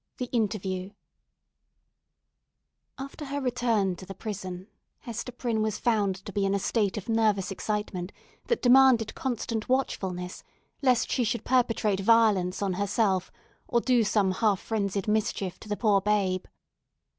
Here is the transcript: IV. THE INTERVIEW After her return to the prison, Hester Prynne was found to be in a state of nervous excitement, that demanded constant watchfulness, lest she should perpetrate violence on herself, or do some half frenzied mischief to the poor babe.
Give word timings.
IV. 0.01 0.17
THE 0.17 0.35
INTERVIEW 0.35 0.91
After 2.97 3.25
her 3.25 3.39
return 3.39 3.95
to 3.97 4.05
the 4.07 4.15
prison, 4.15 4.65
Hester 5.01 5.31
Prynne 5.31 5.61
was 5.61 5.77
found 5.77 6.25
to 6.25 6.33
be 6.33 6.43
in 6.43 6.55
a 6.55 6.59
state 6.59 6.97
of 6.97 7.07
nervous 7.07 7.51
excitement, 7.51 8.11
that 8.47 8.63
demanded 8.63 9.13
constant 9.13 9.69
watchfulness, 9.69 10.43
lest 10.81 11.11
she 11.11 11.23
should 11.23 11.45
perpetrate 11.45 11.99
violence 11.99 12.63
on 12.63 12.73
herself, 12.73 13.31
or 13.67 13.79
do 13.79 14.03
some 14.03 14.31
half 14.31 14.59
frenzied 14.59 15.07
mischief 15.07 15.59
to 15.59 15.69
the 15.69 15.77
poor 15.77 16.01
babe. 16.01 16.45